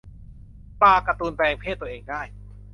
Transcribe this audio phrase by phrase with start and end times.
[0.81, 2.21] ปลาการ์ตูน แปลงเพศตัวเองได้